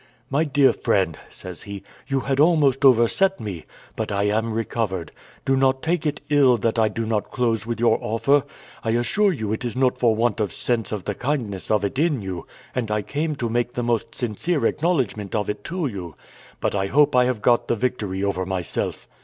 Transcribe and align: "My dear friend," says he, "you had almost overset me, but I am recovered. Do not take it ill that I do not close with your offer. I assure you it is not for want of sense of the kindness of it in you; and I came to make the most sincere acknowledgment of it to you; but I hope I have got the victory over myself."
"My 0.31 0.45
dear 0.45 0.73
friend," 0.73 1.15
says 1.29 1.61
he, 1.61 1.83
"you 2.07 2.21
had 2.21 2.39
almost 2.39 2.83
overset 2.83 3.39
me, 3.39 3.65
but 3.95 4.11
I 4.11 4.23
am 4.23 4.51
recovered. 4.51 5.11
Do 5.45 5.55
not 5.55 5.83
take 5.83 6.07
it 6.07 6.21
ill 6.29 6.57
that 6.57 6.79
I 6.79 6.87
do 6.87 7.05
not 7.05 7.29
close 7.29 7.67
with 7.67 7.79
your 7.79 7.99
offer. 8.01 8.43
I 8.83 8.93
assure 8.93 9.31
you 9.31 9.53
it 9.53 9.63
is 9.63 9.75
not 9.75 9.99
for 9.99 10.15
want 10.15 10.39
of 10.39 10.51
sense 10.53 10.91
of 10.91 11.03
the 11.03 11.13
kindness 11.13 11.69
of 11.69 11.85
it 11.85 11.99
in 11.99 12.23
you; 12.23 12.47
and 12.73 12.89
I 12.89 13.03
came 13.03 13.35
to 13.35 13.47
make 13.47 13.73
the 13.73 13.83
most 13.83 14.15
sincere 14.15 14.65
acknowledgment 14.65 15.35
of 15.35 15.51
it 15.51 15.63
to 15.65 15.85
you; 15.85 16.15
but 16.61 16.73
I 16.73 16.87
hope 16.87 17.15
I 17.15 17.25
have 17.25 17.43
got 17.43 17.67
the 17.67 17.75
victory 17.75 18.23
over 18.23 18.43
myself." 18.43 19.07